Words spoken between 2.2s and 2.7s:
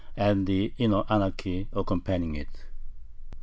it.